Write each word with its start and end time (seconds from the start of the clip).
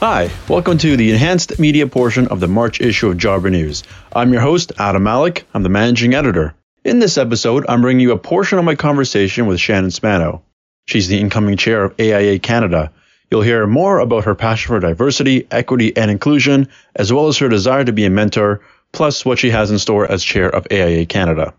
Hi, 0.00 0.30
welcome 0.48 0.78
to 0.78 0.96
the 0.96 1.10
enhanced 1.10 1.58
media 1.58 1.86
portion 1.86 2.28
of 2.28 2.40
the 2.40 2.48
March 2.48 2.80
issue 2.80 3.10
of 3.10 3.18
Jobber 3.18 3.50
News. 3.50 3.82
I'm 4.10 4.32
your 4.32 4.40
host, 4.40 4.72
Adam 4.78 5.02
Malik. 5.02 5.44
I'm 5.52 5.62
the 5.62 5.68
managing 5.68 6.14
editor. 6.14 6.54
In 6.82 7.00
this 7.00 7.18
episode, 7.18 7.66
I'm 7.68 7.82
bringing 7.82 8.00
you 8.00 8.12
a 8.12 8.18
portion 8.18 8.58
of 8.58 8.64
my 8.64 8.76
conversation 8.76 9.44
with 9.44 9.60
Shannon 9.60 9.90
Spano. 9.90 10.42
She's 10.86 11.08
the 11.08 11.20
incoming 11.20 11.58
chair 11.58 11.84
of 11.84 12.00
AIA 12.00 12.38
Canada. 12.38 12.92
You'll 13.30 13.42
hear 13.42 13.66
more 13.66 13.98
about 13.98 14.24
her 14.24 14.34
passion 14.34 14.68
for 14.68 14.80
diversity, 14.80 15.46
equity, 15.50 15.94
and 15.94 16.10
inclusion, 16.10 16.68
as 16.96 17.12
well 17.12 17.28
as 17.28 17.36
her 17.36 17.50
desire 17.50 17.84
to 17.84 17.92
be 17.92 18.06
a 18.06 18.10
mentor, 18.10 18.62
plus 18.92 19.26
what 19.26 19.38
she 19.38 19.50
has 19.50 19.70
in 19.70 19.78
store 19.78 20.10
as 20.10 20.24
chair 20.24 20.48
of 20.48 20.66
AIA 20.70 21.04
Canada. 21.04 21.52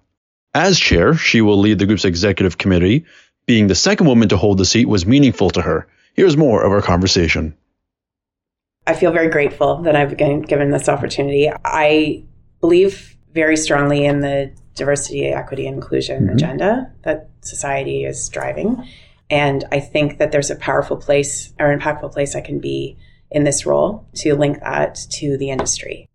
As 0.55 0.79
chair, 0.79 1.13
she 1.13 1.41
will 1.41 1.59
lead 1.59 1.77
the 1.77 1.85
group's 1.85 2.05
executive 2.05 2.57
committee. 2.57 3.05
Being 3.45 3.67
the 3.67 3.75
second 3.75 4.07
woman 4.07 4.29
to 4.29 4.37
hold 4.37 4.57
the 4.57 4.65
seat 4.65 4.87
was 4.87 5.05
meaningful 5.05 5.51
to 5.51 5.61
her. 5.61 5.85
Here's 6.15 6.35
more 6.35 6.63
of 6.63 6.71
our 6.71 6.81
conversation. 6.81 7.55
I 8.87 8.93
feel 8.95 9.11
very 9.11 9.29
grateful 9.29 9.77
that 9.83 9.95
I've 9.95 10.17
been 10.17 10.41
given 10.41 10.71
this 10.71 10.89
opportunity. 10.89 11.51
I 11.63 12.23
believe 12.61 13.15
very 13.33 13.55
strongly 13.55 14.05
in 14.05 14.21
the 14.21 14.51
diversity, 14.75 15.25
equity, 15.27 15.67
and 15.67 15.75
inclusion 15.75 16.23
mm-hmm. 16.23 16.35
agenda 16.35 16.91
that 17.03 17.29
society 17.41 18.05
is 18.05 18.27
driving. 18.29 18.87
And 19.29 19.63
I 19.71 19.79
think 19.79 20.17
that 20.17 20.31
there's 20.31 20.49
a 20.49 20.55
powerful 20.55 20.97
place 20.97 21.53
or 21.59 21.75
impactful 21.75 22.11
place 22.11 22.35
I 22.35 22.41
can 22.41 22.59
be 22.59 22.97
in 23.29 23.43
this 23.43 23.65
role 23.65 24.05
to 24.15 24.35
link 24.35 24.59
that 24.59 24.95
to 25.09 25.37
the 25.37 25.51
industry 25.51 26.09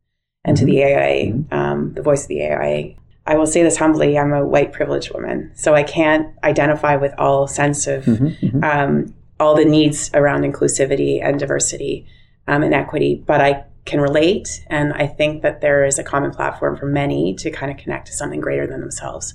and 0.45 0.57
mm-hmm. 0.57 0.67
to 0.67 0.73
the 0.73 0.85
AIA, 0.85 1.33
mm-hmm. 1.33 1.55
um, 1.55 1.95
the 1.95 2.03
voice 2.03 2.23
of 2.23 2.29
the 2.29 2.43
AIA. 2.43 2.95
I 3.27 3.37
will 3.37 3.47
say 3.47 3.63
this 3.63 3.77
humbly 3.77 4.19
I'm 4.19 4.33
a 4.33 4.47
white 4.47 4.73
privileged 4.73 5.13
woman, 5.13 5.51
so 5.55 5.75
I 5.75 5.83
can't 5.83 6.35
identify 6.45 6.97
with 6.97 7.13
all 7.19 7.49
sense 7.49 7.87
of 7.87 8.05
mm-hmm. 8.05 8.27
mm-hmm. 8.27 8.65
um, 8.65 9.15
all 9.41 9.55
the 9.55 9.65
needs 9.65 10.11
around 10.15 10.43
inclusivity 10.43 11.21
and 11.23 11.39
diversity 11.39 12.07
um, 12.47 12.63
and 12.63 12.75
equity, 12.75 13.23
but 13.27 13.41
I 13.41 13.65
can 13.85 14.01
relate. 14.01 14.65
And 14.69 14.93
I 14.93 15.07
think 15.07 15.43
that 15.43 15.61
there 15.61 15.85
is 15.85 15.99
a 15.99 16.05
common 16.05 16.33
platform 16.33 16.77
for 16.77 16.87
many 16.87 17.35
to 17.37 17.51
kind 17.51 17.71
of 17.71 17.79
connect 17.79 18.09
to 18.09 18.13
something 18.13 18.41
greater 18.41 18.67
than 18.67 18.81
themselves. 18.81 19.33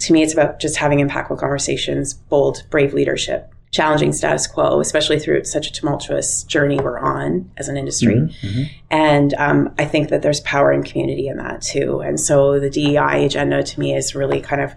To 0.00 0.12
me, 0.12 0.22
it's 0.22 0.32
about 0.32 0.60
just 0.60 0.76
having 0.76 0.98
impactful 1.00 1.38
conversations, 1.38 2.14
bold, 2.14 2.64
brave 2.70 2.94
leadership, 2.94 3.52
challenging 3.70 4.12
status 4.12 4.46
quo, 4.46 4.80
especially 4.80 5.18
through 5.18 5.44
such 5.44 5.66
a 5.66 5.72
tumultuous 5.72 6.44
journey 6.44 6.78
we're 6.78 6.98
on 6.98 7.50
as 7.56 7.68
an 7.68 7.76
industry. 7.76 8.14
Mm-hmm, 8.14 8.46
mm-hmm. 8.46 8.62
And 8.90 9.34
um, 9.34 9.74
I 9.78 9.84
think 9.84 10.08
that 10.08 10.22
there's 10.22 10.40
power 10.40 10.72
in 10.72 10.84
community 10.84 11.26
in 11.26 11.36
that 11.38 11.60
too. 11.60 12.00
And 12.00 12.18
so 12.18 12.60
the 12.60 12.70
DEI 12.70 13.26
agenda 13.26 13.62
to 13.62 13.80
me 13.80 13.94
is 13.94 14.14
really 14.14 14.40
kind 14.40 14.62
of 14.62 14.74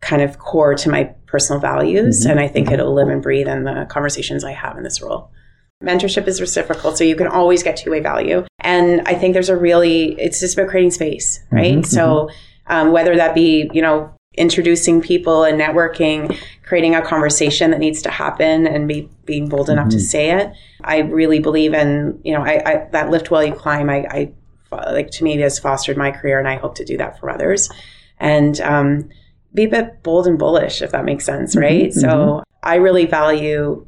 kind 0.00 0.20
of 0.20 0.38
core 0.38 0.74
to 0.74 0.90
my 0.90 1.04
personal 1.26 1.60
values. 1.60 2.20
Mm-hmm. 2.20 2.30
And 2.30 2.40
I 2.40 2.46
think 2.46 2.70
it'll 2.70 2.94
live 2.94 3.08
and 3.08 3.22
breathe 3.22 3.48
in 3.48 3.64
the 3.64 3.86
conversations 3.88 4.44
I 4.44 4.52
have 4.52 4.76
in 4.76 4.84
this 4.84 5.00
role. 5.00 5.30
Mentorship 5.84 6.26
is 6.26 6.40
reciprocal, 6.40 6.94
so 6.96 7.04
you 7.04 7.16
can 7.16 7.26
always 7.26 7.62
get 7.62 7.76
two 7.76 7.90
way 7.90 8.00
value. 8.00 8.44
And 8.60 9.02
I 9.06 9.14
think 9.14 9.34
there's 9.34 9.48
a 9.48 9.56
really, 9.56 10.18
it's 10.20 10.40
just 10.40 10.56
about 10.56 10.70
creating 10.70 10.90
space, 10.90 11.40
right? 11.50 11.74
Mm-hmm, 11.74 11.82
so 11.82 12.06
mm-hmm. 12.06 12.72
um, 12.72 12.92
whether 12.92 13.14
that 13.16 13.34
be, 13.34 13.70
you 13.72 13.82
know, 13.82 14.10
introducing 14.36 15.00
people 15.00 15.44
and 15.44 15.60
networking, 15.60 16.36
creating 16.64 16.94
a 16.94 17.02
conversation 17.02 17.70
that 17.70 17.78
needs 17.78 18.02
to 18.02 18.10
happen 18.10 18.66
and 18.66 18.88
be 18.88 19.08
being 19.24 19.48
bold 19.48 19.70
enough 19.70 19.88
mm-hmm. 19.88 19.98
to 19.98 20.00
say 20.00 20.30
it. 20.30 20.52
I 20.82 20.98
really 20.98 21.38
believe 21.38 21.72
in, 21.74 22.20
you 22.24 22.32
know, 22.32 22.42
I, 22.42 22.62
I 22.64 22.88
that 22.92 23.10
lift 23.10 23.30
while 23.30 23.44
you 23.44 23.54
climb, 23.54 23.88
I, 23.90 24.06
I, 24.10 24.32
like 24.92 25.10
to 25.12 25.24
me, 25.24 25.34
it 25.34 25.40
has 25.40 25.58
fostered 25.60 25.96
my 25.96 26.10
career 26.10 26.40
and 26.40 26.48
I 26.48 26.56
hope 26.56 26.74
to 26.76 26.84
do 26.84 26.96
that 26.96 27.20
for 27.20 27.30
others. 27.30 27.70
And, 28.18 28.60
um, 28.60 29.08
be 29.54 29.64
a 29.64 29.68
bit 29.68 30.02
bold 30.02 30.26
and 30.26 30.36
bullish, 30.36 30.82
if 30.82 30.90
that 30.90 31.04
makes 31.04 31.24
sense, 31.24 31.54
right? 31.54 31.90
Mm-hmm, 31.90 32.00
so 32.00 32.08
mm-hmm. 32.08 32.42
I 32.64 32.76
really 32.76 33.06
value 33.06 33.86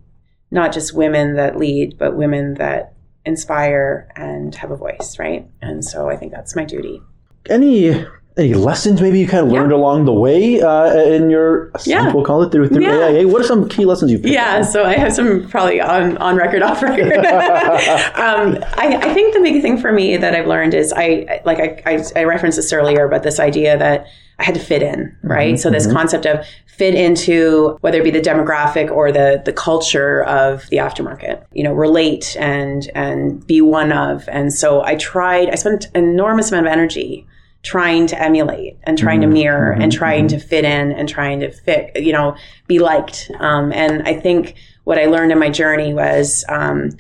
not 0.51 0.73
just 0.73 0.95
women 0.95 1.37
that 1.37 1.57
lead, 1.57 1.99
but 1.99 2.17
women 2.17 2.55
that 2.55 2.95
inspire 3.25 4.09
and 4.17 4.55
have 4.55 4.71
a 4.71 4.77
voice, 4.77 5.19
right? 5.19 5.47
And 5.61 5.85
so 5.85 6.09
I 6.09 6.17
think 6.17 6.33
that's 6.33 6.55
my 6.55 6.65
duty. 6.65 7.03
Any 7.49 8.07
any 8.39 8.53
lessons 8.53 9.01
maybe 9.01 9.19
you 9.19 9.27
kind 9.27 9.47
of 9.47 9.51
learned 9.51 9.71
yeah. 9.71 9.79
along 9.79 10.05
the 10.05 10.13
way 10.13 10.61
uh, 10.61 10.95
in 10.95 11.31
your 11.31 11.73
yeah. 11.87 12.13
we'll 12.13 12.25
call 12.25 12.43
it 12.43 12.53
through, 12.53 12.69
through 12.69 12.83
yeah. 12.83 13.07
AIA? 13.07 13.29
What 13.29 13.41
are 13.41 13.47
some 13.47 13.67
key 13.69 13.87
lessons 13.87 14.13
you've 14.13 14.27
Yeah, 14.27 14.61
so 14.61 14.85
I 14.85 14.93
have 14.93 15.15
some 15.15 15.49
probably 15.49 15.81
on, 15.81 16.19
on 16.19 16.37
record, 16.37 16.63
off 16.63 16.83
record. 16.83 17.13
um, 17.25 18.63
I, 18.77 18.99
I, 19.01 19.15
think 19.15 19.33
the 19.33 19.41
big 19.41 19.63
thing 19.63 19.79
for 19.79 19.91
me 19.91 20.19
that 20.19 20.35
I've 20.35 20.47
learned 20.47 20.75
is 20.75 20.93
I 20.95 21.41
like 21.47 21.59
I, 21.61 21.83
I, 21.87 22.05
I 22.15 22.25
referenced 22.25 22.57
this 22.57 22.73
earlier, 22.75 23.09
but 23.09 23.23
this 23.23 23.41
idea 23.41 23.79
that 23.79 24.07
I 24.39 24.45
had 24.45 24.55
to 24.55 24.61
fit 24.61 24.83
in, 24.83 25.17
right? 25.23 25.55
Mm-hmm, 25.55 25.61
so 25.61 25.71
this 25.71 25.87
mm-hmm. 25.87 25.97
concept 25.97 26.27
of 26.27 26.45
fit 26.67 26.95
into 26.95 27.79
whether 27.81 28.01
it 28.01 28.05
be 28.05 28.11
the 28.11 28.21
demographic 28.21 28.91
or 28.91 29.11
the 29.11 29.41
the 29.45 29.53
culture 29.53 30.25
of 30.25 30.69
the 30.69 30.77
aftermarket, 30.77 31.45
you 31.53 31.65
know, 31.65 31.73
relate 31.73 32.37
and 32.39 32.91
and 32.95 33.47
be 33.47 33.61
one 33.61 33.93
of. 33.93 34.29
And 34.29 34.53
so 34.53 34.83
I 34.83 34.97
tried. 34.97 35.49
I 35.51 35.55
spent 35.55 35.87
an 35.95 36.05
enormous 36.05 36.53
amount 36.53 36.67
of 36.67 36.73
energy 36.73 37.27
trying 37.63 38.07
to 38.07 38.23
emulate 38.23 38.79
and 38.85 38.97
trying 38.97 39.21
mm-hmm, 39.21 39.31
to 39.31 39.35
mirror 39.35 39.73
and 39.73 39.91
mm-hmm, 39.91 39.99
trying 39.99 40.27
mm-hmm. 40.29 40.39
to 40.39 40.47
fit 40.47 40.65
in 40.65 40.93
and 40.93 41.09
trying 41.09 41.41
to 41.41 41.51
fit, 41.51 41.91
you 41.97 42.13
know, 42.13 42.37
be 42.67 42.79
liked. 42.79 43.31
Um, 43.41 43.73
and 43.73 44.07
I 44.07 44.21
think 44.21 44.55
what 44.85 44.99
I 44.99 45.07
learned 45.07 45.33
in 45.33 45.39
my 45.39 45.51
journey 45.51 45.95
was. 45.95 46.45
Um, 46.49 46.91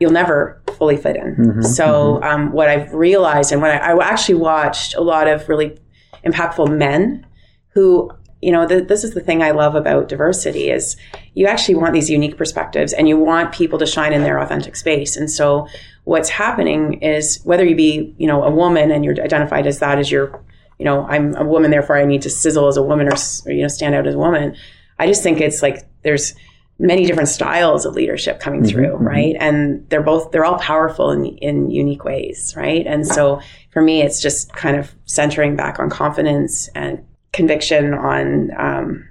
you'll 0.00 0.12
never 0.12 0.62
fully 0.76 0.96
fit 0.96 1.16
in. 1.16 1.34
Mm-hmm, 1.34 1.62
so, 1.62 2.20
mm-hmm. 2.22 2.24
um, 2.24 2.52
what 2.52 2.68
I've 2.68 2.94
realized, 2.94 3.50
and 3.50 3.60
what 3.60 3.72
I, 3.72 3.78
I, 3.78 4.08
actually 4.08 4.36
watched 4.36 4.94
a 4.94 5.00
lot 5.00 5.26
of 5.26 5.48
really 5.48 5.76
impactful 6.24 6.76
men 6.76 7.26
who 7.70 8.10
you 8.40 8.52
know 8.52 8.66
th- 8.66 8.88
this 8.88 9.04
is 9.04 9.14
the 9.14 9.20
thing 9.20 9.42
i 9.42 9.50
love 9.50 9.74
about 9.74 10.08
diversity 10.08 10.70
is 10.70 10.96
you 11.38 11.46
actually 11.46 11.76
want 11.76 11.92
these 11.92 12.10
unique 12.10 12.36
perspectives 12.36 12.92
and 12.92 13.08
you 13.08 13.16
want 13.16 13.52
people 13.52 13.78
to 13.78 13.86
shine 13.86 14.12
in 14.12 14.22
their 14.22 14.40
authentic 14.40 14.74
space. 14.74 15.16
And 15.16 15.30
so 15.30 15.68
what's 16.02 16.30
happening 16.30 16.94
is 17.02 17.40
whether 17.44 17.64
you 17.64 17.76
be 17.76 18.12
you 18.18 18.26
know 18.26 18.42
a 18.42 18.50
woman 18.50 18.90
and 18.90 19.04
you're 19.04 19.22
identified 19.22 19.64
as 19.64 19.78
that 19.78 19.98
as 19.98 20.10
your 20.10 20.42
you 20.78 20.84
know 20.84 21.06
i'm 21.06 21.36
a 21.36 21.44
woman 21.44 21.70
therefore 21.70 21.98
i 21.98 22.04
need 22.06 22.22
to 22.22 22.30
sizzle 22.30 22.66
as 22.66 22.78
a 22.78 22.82
woman 22.82 23.06
or, 23.06 23.14
or 23.44 23.52
you 23.52 23.60
know 23.60 23.68
stand 23.68 23.94
out 23.94 24.06
as 24.06 24.14
a 24.14 24.18
woman 24.18 24.56
i 24.98 25.06
just 25.06 25.22
think 25.22 25.38
it's 25.38 25.60
like 25.60 25.86
there's 26.02 26.34
many 26.78 27.06
different 27.06 27.28
styles 27.28 27.84
of 27.84 27.94
leadership 27.94 28.40
coming 28.40 28.60
mm-hmm, 28.60 28.70
through, 28.70 28.94
mm-hmm. 28.94 29.06
right? 29.06 29.36
And 29.40 29.88
they're 29.88 30.02
both 30.02 30.30
they're 30.30 30.44
all 30.44 30.58
powerful 30.58 31.10
in 31.10 31.26
in 31.38 31.70
unique 31.70 32.04
ways, 32.04 32.54
right? 32.56 32.86
And 32.86 33.06
so 33.06 33.40
for 33.70 33.82
me, 33.82 34.02
it's 34.02 34.20
just 34.20 34.52
kind 34.52 34.76
of 34.76 34.94
centering 35.04 35.56
back 35.56 35.78
on 35.78 35.90
confidence 35.90 36.68
and 36.74 37.04
conviction 37.32 37.94
on 37.94 38.50
um, 38.56 39.08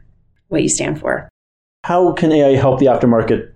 what 0.48 0.64
you 0.64 0.70
stand 0.70 1.00
for. 1.00 1.30
How 1.84 2.14
can 2.14 2.32
AIA 2.32 2.58
help 2.58 2.80
the 2.80 2.88
aftermarket 2.88 3.52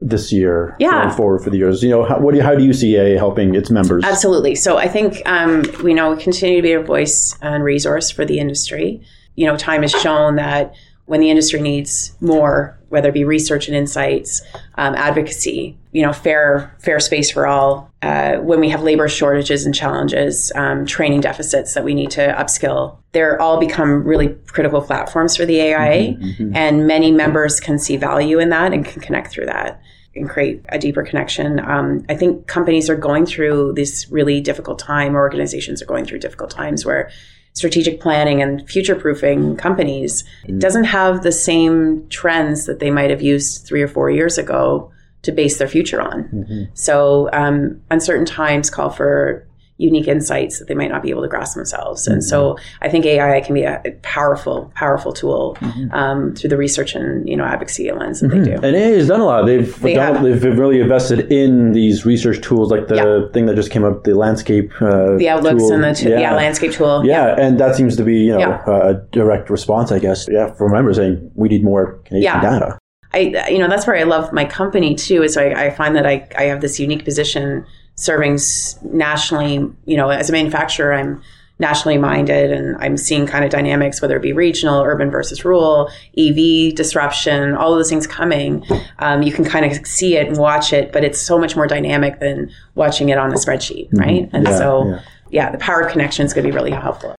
this 0.00 0.32
year 0.32 0.76
yeah. 0.78 1.02
going 1.02 1.16
forward 1.16 1.42
for 1.42 1.50
the 1.50 1.56
years? 1.56 1.82
You 1.82 1.90
know, 1.90 2.04
how, 2.04 2.18
what 2.18 2.32
do 2.32 2.38
you, 2.38 2.42
how 2.44 2.54
do 2.54 2.64
you 2.64 2.72
see 2.72 2.98
AIA 2.98 3.18
helping 3.18 3.54
its 3.54 3.70
members? 3.70 4.04
Absolutely. 4.04 4.54
So 4.54 4.76
I 4.76 4.88
think 4.88 5.22
um, 5.26 5.64
we 5.82 5.94
know 5.94 6.12
we 6.12 6.22
continue 6.22 6.56
to 6.56 6.62
be 6.62 6.72
a 6.72 6.82
voice 6.82 7.36
and 7.40 7.64
resource 7.64 8.10
for 8.10 8.24
the 8.24 8.38
industry. 8.38 9.00
You 9.34 9.46
know, 9.46 9.56
time 9.56 9.82
has 9.82 9.92
shown 9.92 10.36
that 10.36 10.74
when 11.06 11.20
the 11.20 11.30
industry 11.30 11.60
needs 11.60 12.14
more, 12.20 12.78
whether 12.92 13.08
it 13.08 13.14
be 13.14 13.24
research 13.24 13.68
and 13.68 13.76
insights, 13.76 14.42
um, 14.74 14.94
advocacy, 14.94 15.74
you 15.92 16.02
know, 16.02 16.12
fair 16.12 16.76
fair 16.78 17.00
space 17.00 17.30
for 17.30 17.46
all. 17.46 17.90
Uh, 18.02 18.36
when 18.36 18.60
we 18.60 18.68
have 18.68 18.82
labor 18.82 19.08
shortages 19.08 19.64
and 19.64 19.74
challenges, 19.74 20.52
um, 20.56 20.84
training 20.84 21.22
deficits 21.22 21.72
that 21.72 21.84
we 21.84 21.94
need 21.94 22.10
to 22.10 22.20
upskill, 22.38 22.98
they're 23.12 23.40
all 23.40 23.58
become 23.58 24.04
really 24.04 24.36
critical 24.46 24.82
platforms 24.82 25.34
for 25.34 25.46
the 25.46 25.58
AIA, 25.58 26.12
mm-hmm, 26.12 26.22
mm-hmm. 26.22 26.54
and 26.54 26.86
many 26.86 27.10
members 27.10 27.60
can 27.60 27.78
see 27.78 27.96
value 27.96 28.38
in 28.38 28.50
that 28.50 28.74
and 28.74 28.84
can 28.84 29.00
connect 29.00 29.32
through 29.32 29.46
that 29.46 29.80
and 30.14 30.28
create 30.28 30.62
a 30.68 30.78
deeper 30.78 31.02
connection. 31.02 31.60
Um, 31.60 32.04
I 32.10 32.14
think 32.14 32.46
companies 32.46 32.90
are 32.90 32.96
going 32.96 33.24
through 33.24 33.72
this 33.72 34.06
really 34.10 34.42
difficult 34.42 34.78
time, 34.78 35.16
or 35.16 35.20
organizations 35.20 35.80
are 35.80 35.86
going 35.86 36.04
through 36.04 36.18
difficult 36.18 36.50
times 36.50 36.84
where 36.84 37.10
strategic 37.54 38.00
planning 38.00 38.40
and 38.40 38.68
future 38.68 38.94
proofing 38.94 39.56
companies 39.56 40.24
mm-hmm. 40.44 40.58
doesn't 40.58 40.84
have 40.84 41.22
the 41.22 41.32
same 41.32 42.06
trends 42.08 42.66
that 42.66 42.80
they 42.80 42.90
might 42.90 43.10
have 43.10 43.22
used 43.22 43.66
three 43.66 43.82
or 43.82 43.88
four 43.88 44.10
years 44.10 44.38
ago 44.38 44.90
to 45.22 45.32
base 45.32 45.58
their 45.58 45.68
future 45.68 46.00
on. 46.00 46.24
Mm-hmm. 46.24 46.64
So 46.74 47.30
um, 47.32 47.80
uncertain 47.90 48.26
times 48.26 48.70
call 48.70 48.90
for 48.90 49.46
unique 49.78 50.06
insights 50.06 50.58
that 50.58 50.68
they 50.68 50.74
might 50.74 50.90
not 50.90 51.02
be 51.02 51.10
able 51.10 51.22
to 51.22 51.28
grasp 51.28 51.56
themselves. 51.56 52.06
And 52.06 52.18
mm-hmm. 52.18 52.28
so 52.28 52.58
I 52.80 52.88
think 52.88 53.04
AIA 53.04 53.42
can 53.42 53.54
be 53.54 53.62
a 53.62 53.80
powerful, 54.02 54.72
powerful 54.74 55.12
tool 55.12 55.56
mm-hmm. 55.60 55.92
um, 55.92 56.34
through 56.34 56.50
the 56.50 56.56
research 56.56 56.94
and 56.94 57.28
you 57.28 57.36
know 57.36 57.44
advocacy 57.44 57.90
lens 57.90 58.20
that 58.20 58.28
mm-hmm. 58.28 58.44
they 58.44 58.50
do. 58.50 58.54
And 58.56 58.76
AIA 58.76 58.96
has 58.96 59.08
done 59.08 59.20
a 59.20 59.24
lot. 59.24 59.46
They've 59.46 59.80
they 59.80 59.94
done, 59.94 60.22
they've 60.22 60.58
really 60.58 60.80
invested 60.80 61.32
in 61.32 61.72
these 61.72 62.06
research 62.06 62.40
tools, 62.42 62.70
like 62.70 62.88
the 62.88 62.96
yeah. 62.96 63.32
thing 63.32 63.46
that 63.46 63.56
just 63.56 63.70
came 63.70 63.84
up, 63.84 64.04
the 64.04 64.14
landscape, 64.14 64.70
uh, 64.80 65.16
the 65.16 65.28
outlooks 65.28 65.62
tool. 65.62 65.72
and 65.72 65.84
the 65.84 65.94
t- 65.94 66.08
yeah. 66.08 66.20
yeah. 66.20 66.34
landscape 66.34 66.72
tool. 66.72 67.04
Yeah. 67.04 67.36
yeah. 67.36 67.46
and 67.46 67.58
that 67.58 67.74
seems 67.74 67.96
to 67.96 68.04
be 68.04 68.18
you 68.18 68.38
know 68.38 68.52
a 68.66 68.94
direct 69.10 69.50
response, 69.50 69.90
I 69.90 69.98
guess. 69.98 70.28
Yeah, 70.30 70.52
from 70.52 70.72
members 70.72 70.96
saying 70.96 71.30
we 71.34 71.48
need 71.48 71.64
more 71.64 71.94
Canadian 72.04 72.40
data. 72.40 72.78
I, 73.14 73.48
you 73.50 73.58
know, 73.58 73.68
that's 73.68 73.86
where 73.86 73.96
I 73.96 74.04
love 74.04 74.32
my 74.32 74.44
company 74.44 74.94
too. 74.94 75.22
Is 75.22 75.36
I, 75.36 75.66
I 75.66 75.70
find 75.70 75.94
that 75.96 76.06
I, 76.06 76.26
I 76.36 76.44
have 76.44 76.60
this 76.60 76.80
unique 76.80 77.04
position 77.04 77.66
serving 77.94 78.38
nationally. 78.82 79.70
You 79.84 79.96
know, 79.96 80.10
as 80.10 80.28
a 80.28 80.32
manufacturer, 80.32 80.92
I'm 80.92 81.22
nationally 81.62 81.96
minded 81.96 82.50
and 82.50 82.76
I'm 82.78 82.96
seeing 82.96 83.26
kind 83.26 83.44
of 83.44 83.50
dynamics, 83.50 84.02
whether 84.02 84.16
it 84.16 84.22
be 84.22 84.32
regional, 84.32 84.82
urban 84.82 85.10
versus 85.10 85.44
rural, 85.44 85.88
EV 86.18 86.74
disruption, 86.74 87.54
all 87.54 87.72
of 87.72 87.78
those 87.78 87.88
things 87.88 88.06
coming. 88.06 88.66
Um, 88.98 89.22
you 89.22 89.32
can 89.32 89.44
kind 89.44 89.64
of 89.64 89.86
see 89.86 90.16
it 90.16 90.26
and 90.26 90.36
watch 90.36 90.72
it, 90.72 90.92
but 90.92 91.04
it's 91.04 91.22
so 91.22 91.38
much 91.38 91.56
more 91.56 91.66
dynamic 91.66 92.18
than 92.18 92.50
watching 92.74 93.08
it 93.08 93.16
on 93.16 93.30
a 93.30 93.36
spreadsheet, 93.36 93.88
mm-hmm. 93.88 93.98
right? 93.98 94.30
And 94.32 94.44
yeah, 94.44 94.58
so, 94.58 94.88
yeah. 94.88 95.00
yeah, 95.30 95.50
the 95.50 95.58
power 95.58 95.80
of 95.80 95.92
connection 95.92 96.26
is 96.26 96.34
going 96.34 96.44
to 96.44 96.50
be 96.50 96.54
really 96.54 96.72
helpful. 96.72 97.14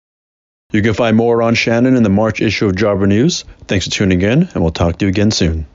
You 0.72 0.82
can 0.82 0.94
find 0.94 1.16
more 1.16 1.42
on 1.42 1.54
Shannon 1.54 1.96
in 1.96 2.02
the 2.02 2.10
March 2.10 2.40
issue 2.40 2.66
of 2.66 2.74
Jobber 2.74 3.06
News. 3.06 3.44
Thanks 3.68 3.84
for 3.86 3.92
tuning 3.92 4.22
in, 4.22 4.48
and 4.54 4.56
we'll 4.56 4.70
talk 4.70 4.98
to 4.98 5.04
you 5.04 5.10
again 5.10 5.30
soon. 5.30 5.66